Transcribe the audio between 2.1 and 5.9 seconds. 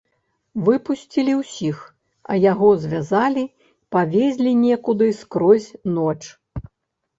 а яго звязалі, павезлі некуды скрозь